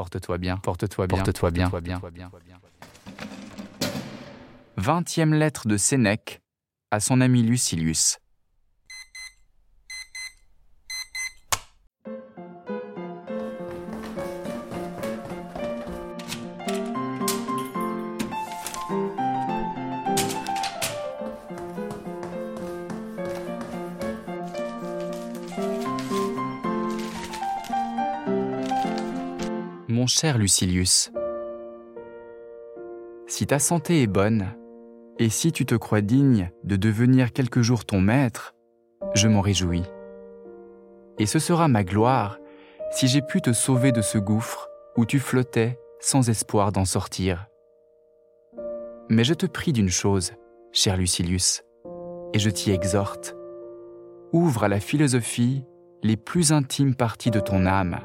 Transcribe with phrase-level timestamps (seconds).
[0.00, 2.30] Porte-toi bien, porte-toi bien, porte-toi bien, porte-toi bien.
[4.78, 6.40] Vingtième lettre de Sénèque
[6.90, 8.19] à son ami Lucilius.
[30.10, 31.12] Cher Lucilius,
[33.28, 34.48] si ta santé est bonne,
[35.18, 38.54] et si tu te crois digne de devenir quelque jour ton maître,
[39.14, 39.84] je m'en réjouis.
[41.18, 42.38] Et ce sera ma gloire
[42.90, 47.46] si j'ai pu te sauver de ce gouffre où tu flottais sans espoir d'en sortir.
[49.08, 50.32] Mais je te prie d'une chose,
[50.72, 51.62] cher Lucilius,
[52.32, 53.36] et je t'y exhorte.
[54.32, 55.64] Ouvre à la philosophie
[56.02, 58.00] les plus intimes parties de ton âme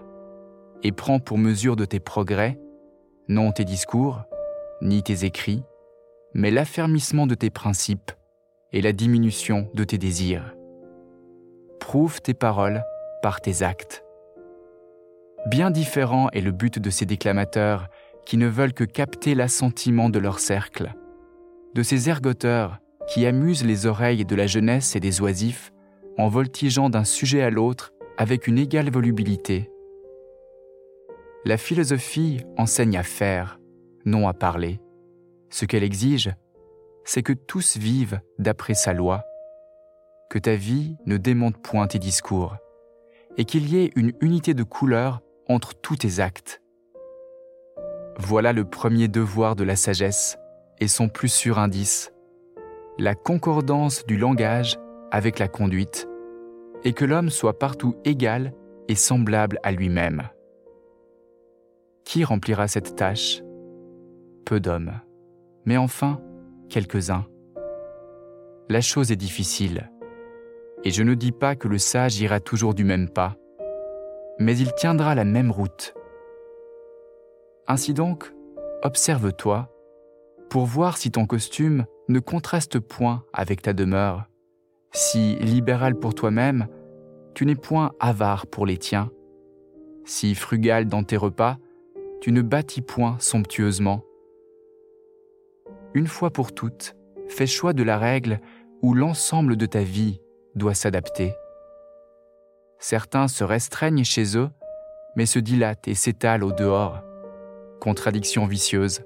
[0.83, 2.59] et prends pour mesure de tes progrès,
[3.27, 4.23] non tes discours,
[4.81, 5.63] ni tes écrits,
[6.33, 8.11] mais l'affermissement de tes principes
[8.71, 10.55] et la diminution de tes désirs.
[11.79, 12.83] Prouve tes paroles
[13.21, 14.03] par tes actes.
[15.47, 17.87] Bien différent est le but de ces déclamateurs
[18.25, 20.93] qui ne veulent que capter l'assentiment de leur cercle,
[21.73, 25.71] de ces ergoteurs qui amusent les oreilles de la jeunesse et des oisifs
[26.17, 29.69] en voltigeant d'un sujet à l'autre avec une égale volubilité
[31.45, 33.59] la philosophie enseigne à faire,
[34.03, 34.81] non à parler.
[35.51, 36.33] Ce qu'elle exige,
[37.03, 39.23] c'est que tous vivent d'après sa loi,
[40.31, 42.55] que ta vie ne démonte point tes discours,
[43.37, 46.63] et qu'il y ait une unité de couleur entre tous tes actes.
[48.17, 50.39] Voilà le premier devoir de la sagesse
[50.79, 52.11] et son plus sûr indice,
[52.97, 54.79] la concordance du langage
[55.11, 56.07] avec la conduite,
[56.83, 58.51] et que l'homme soit partout égal
[58.87, 60.29] et semblable à lui-même.
[62.05, 63.41] Qui remplira cette tâche?
[64.45, 64.93] Peu d'hommes,
[65.65, 66.21] mais enfin
[66.69, 67.25] quelques-uns.
[68.69, 69.91] La chose est difficile,
[70.83, 73.35] et je ne dis pas que le sage ira toujours du même pas,
[74.39, 75.95] mais il tiendra la même route.
[77.67, 78.31] Ainsi donc,
[78.83, 79.71] observe-toi
[80.49, 84.29] pour voir si ton costume ne contraste point avec ta demeure,
[84.91, 86.67] si libéral pour toi-même,
[87.33, 89.09] tu n'es point avare pour les tiens,
[90.05, 91.57] si frugal dans tes repas,
[92.25, 94.03] tu ne bâtis point somptueusement.
[95.93, 96.95] Une fois pour toutes,
[97.27, 98.39] fais choix de la règle
[98.81, 100.19] où l'ensemble de ta vie
[100.55, 101.35] doit s'adapter.
[102.79, 104.49] Certains se restreignent chez eux,
[105.15, 107.03] mais se dilatent et s'étalent au dehors.
[107.79, 109.03] Contradiction vicieuse,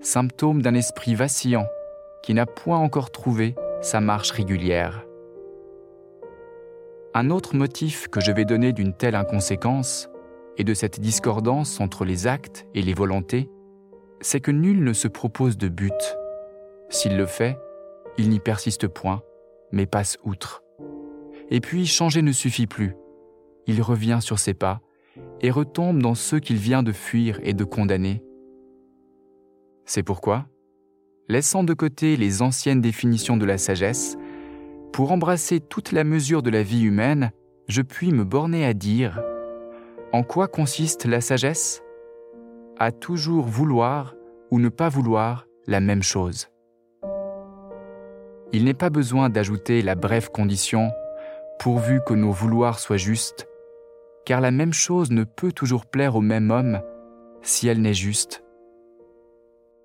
[0.00, 1.66] symptôme d'un esprit vacillant
[2.22, 5.04] qui n'a point encore trouvé sa marche régulière.
[7.12, 10.11] Un autre motif que je vais donner d'une telle inconséquence,
[10.58, 13.48] et de cette discordance entre les actes et les volontés,
[14.20, 16.16] c'est que nul ne se propose de but.
[16.90, 17.58] S'il le fait,
[18.18, 19.22] il n'y persiste point,
[19.72, 20.62] mais passe outre.
[21.50, 22.94] Et puis changer ne suffit plus.
[23.66, 24.80] Il revient sur ses pas
[25.40, 28.22] et retombe dans ceux qu'il vient de fuir et de condamner.
[29.84, 30.46] C'est pourquoi,
[31.28, 34.16] laissant de côté les anciennes définitions de la sagesse,
[34.92, 37.32] pour embrasser toute la mesure de la vie humaine,
[37.68, 39.22] je puis me borner à dire
[40.12, 41.82] en quoi consiste la sagesse?
[42.78, 44.14] À toujours vouloir
[44.50, 46.48] ou ne pas vouloir la même chose.
[48.52, 50.90] Il n'est pas besoin d'ajouter la brève condition
[51.58, 53.48] pourvu que nos vouloirs soient justes,
[54.26, 56.82] car la même chose ne peut toujours plaire au même homme
[57.40, 58.44] si elle n'est juste.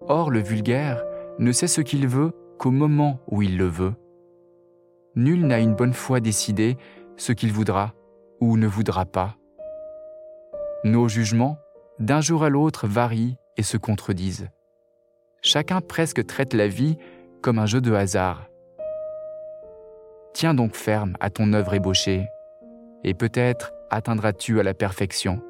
[0.01, 1.03] Or le vulgaire
[1.39, 3.93] ne sait ce qu'il veut qu'au moment où il le veut.
[5.15, 6.77] Nul n'a une bonne fois décidé
[7.15, 7.93] ce qu'il voudra
[8.41, 9.37] ou ne voudra pas.
[10.83, 11.57] Nos jugements,
[11.97, 14.49] d'un jour à l'autre, varient et se contredisent.
[15.41, 16.97] Chacun presque traite la vie
[17.41, 18.47] comme un jeu de hasard.
[20.33, 22.27] Tiens donc ferme à ton œuvre ébauchée,
[23.03, 25.41] et peut-être atteindras-tu à la perfection,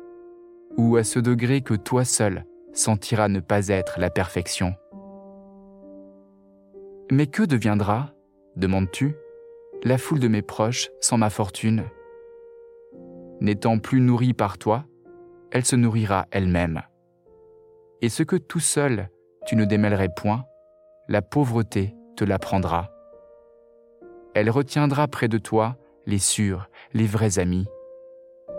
[0.77, 4.75] ou à ce degré que toi seul sentiras ne pas être la perfection.
[7.12, 8.13] Mais que deviendra,
[8.56, 9.15] demandes-tu,
[9.83, 11.83] la foule de mes proches sans ma fortune?
[13.41, 14.85] N'étant plus nourrie par toi,
[15.51, 16.81] elle se nourrira elle-même.
[18.01, 19.09] Et ce que tout seul
[19.45, 20.45] tu ne démêlerais point,
[21.07, 22.91] la pauvreté te l'apprendra.
[24.35, 27.65] Elle retiendra près de toi les sûrs, les vrais amis,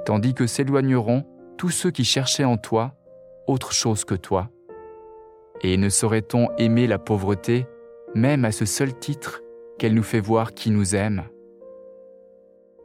[0.06, 1.24] tandis que s'éloigneront
[1.58, 2.94] tous ceux qui cherchaient en toi
[3.46, 4.48] autre chose que toi.
[5.60, 7.66] Et ne saurait-on aimer la pauvreté,
[8.14, 9.42] même à ce seul titre
[9.78, 11.24] qu'elle nous fait voir qui nous aime?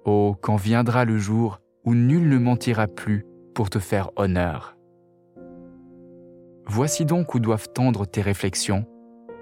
[0.05, 4.75] Oh, quand viendra le jour où nul ne mentira plus pour te faire honneur.
[6.65, 8.85] Voici donc où doivent tendre tes réflexions,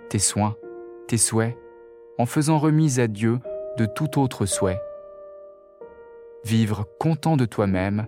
[0.10, 0.56] tes soins,
[1.08, 1.58] tes souhaits,
[2.18, 3.40] en faisant remise à Dieu
[3.78, 4.82] de tout autre souhait.
[6.44, 8.08] Vivre content de toi-même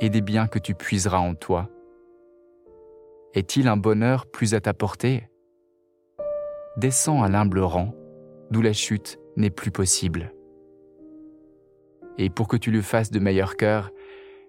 [0.00, 1.68] et des biens que tu puiseras en toi.
[3.34, 5.28] Est-il un bonheur plus à ta portée?
[6.76, 7.94] Descends à l'humble rang,
[8.50, 10.32] d'où la chute n'est plus possible.
[12.18, 13.90] Et pour que tu le fasses de meilleur cœur,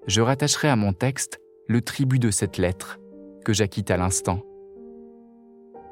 [0.08, 3.00] je rattacherai à mon texte le tribut de cette lettre
[3.46, 4.42] que j'acquitte à l'instant.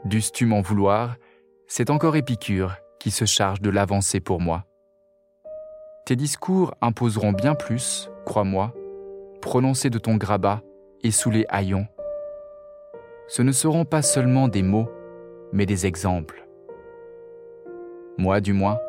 [0.06, 1.16] Dusses-tu m'en vouloir,
[1.68, 4.66] c'est encore Épicure qui se charge de l'avancer pour moi.
[6.06, 8.74] Tes discours imposeront bien plus, crois-moi,
[9.42, 10.62] prononcés de ton grabat
[11.04, 11.88] et sous les haillons.
[13.28, 14.90] Ce ne seront pas seulement des mots,
[15.54, 16.48] mais des exemples.
[18.18, 18.80] Moi, du moins,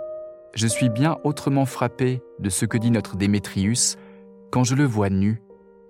[0.55, 3.97] je suis bien autrement frappé de ce que dit notre Démétrius
[4.51, 5.41] quand je le vois nu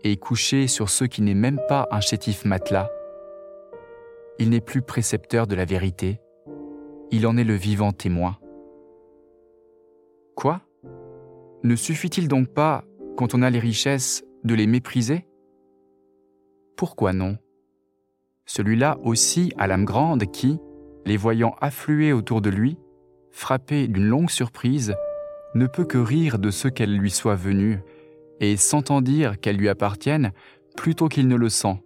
[0.04, 2.90] et couché sur ce qui n'est même pas un chétif matelas.
[4.38, 6.20] Il n'est plus précepteur de la vérité,
[7.10, 8.38] il en est le vivant témoin.
[10.34, 10.60] Quoi?
[11.62, 12.84] Ne suffit-il donc pas,
[13.16, 15.26] quand on a les richesses, de les mépriser?
[16.76, 17.36] Pourquoi non?
[18.46, 20.58] Celui-là aussi a l'âme grande qui,
[21.04, 22.78] les voyant affluer autour de lui,
[23.30, 24.94] frappé d'une longue surprise,
[25.54, 27.80] ne peut que rire de ce qu'elle lui soit venue
[28.40, 30.32] et s'entend dire qu'elles lui appartiennent
[30.76, 31.82] plutôt qu'il ne le sent.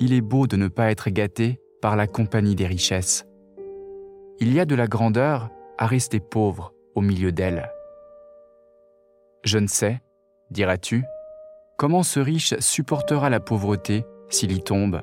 [0.00, 3.26] Il est beau de ne pas être gâté par la compagnie des richesses.
[4.40, 7.70] Il y a de la grandeur à rester pauvre au milieu d'elles.
[9.44, 10.00] Je ne sais,
[10.50, 11.04] diras-tu,
[11.76, 15.02] comment ce riche supportera la pauvreté s'il y tombe.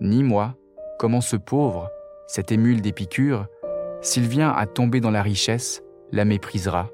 [0.00, 0.56] Ni moi,
[0.98, 1.90] comment ce pauvre,
[2.26, 3.46] cet émule d'Épicure,
[4.02, 5.82] s'il vient à tomber dans la richesse,
[6.12, 6.90] la méprisera.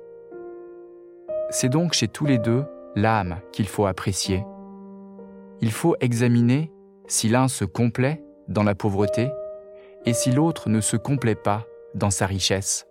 [1.54, 2.64] C'est donc chez tous les deux
[2.96, 4.42] l'âme qu'il faut apprécier.
[5.60, 6.72] Il faut examiner
[7.06, 9.30] si l'un se complaît dans la pauvreté
[10.06, 12.86] et si l'autre ne se complaît pas dans sa richesse.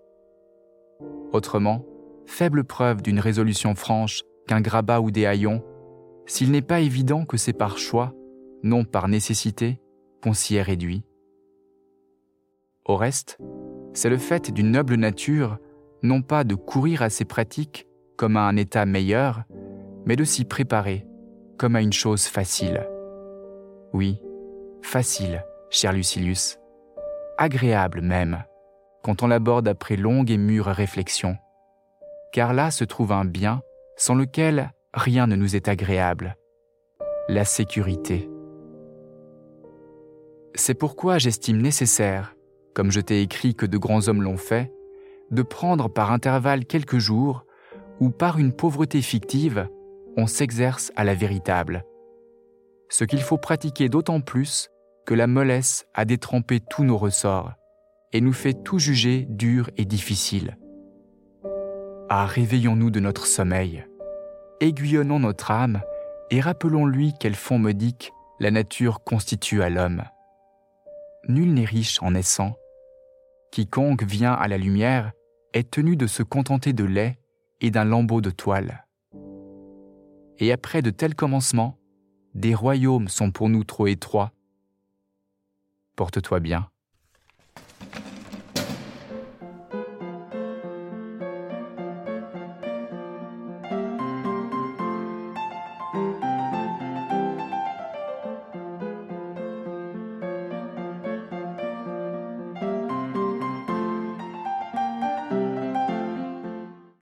[1.33, 1.83] Autrement,
[2.27, 5.63] faible preuve d'une résolution franche qu'un grabat ou des haillons,
[6.27, 8.13] s'il n'est pas évident que c'est par choix,
[8.61, 9.81] non par nécessité,
[10.21, 11.03] qu'on s'y est réduit.
[12.85, 13.39] Au reste,
[13.93, 15.57] c'est le fait d'une noble nature,
[16.03, 17.87] non pas de courir à ses pratiques,
[18.21, 19.45] comme à un état meilleur,
[20.05, 21.07] mais de s'y préparer
[21.57, 22.87] comme à une chose facile.
[23.93, 24.21] Oui,
[24.83, 26.59] facile, cher Lucilius,
[27.39, 28.43] agréable même,
[29.03, 31.35] quand on l'aborde après longue et mûre réflexion,
[32.31, 33.63] car là se trouve un bien
[33.97, 36.37] sans lequel rien ne nous est agréable,
[37.27, 38.29] la sécurité.
[40.53, 42.35] C'est pourquoi j'estime nécessaire,
[42.75, 44.71] comme je t'ai écrit que de grands hommes l'ont fait,
[45.31, 47.47] de prendre par intervalle quelques jours
[48.01, 49.69] où par une pauvreté fictive,
[50.17, 51.85] on s'exerce à la véritable.
[52.89, 54.69] Ce qu'il faut pratiquer d'autant plus
[55.05, 57.53] que la mollesse a détrempé tous nos ressorts
[58.11, 60.57] et nous fait tout juger dur et difficile.
[62.09, 63.85] Ah, réveillons-nous de notre sommeil,
[64.59, 65.81] aiguillonnons notre âme
[66.31, 70.03] et rappelons-lui quel fond modique la nature constitue à l'homme.
[71.29, 72.55] Nul n'est riche en naissant.
[73.51, 75.11] Quiconque vient à la lumière
[75.53, 77.20] est tenu de se contenter de lait
[77.61, 78.85] et d'un lambeau de toile.
[80.39, 81.77] Et après de tels commencements,
[82.33, 84.33] des royaumes sont pour nous trop étroits.
[85.95, 86.70] Porte-toi bien.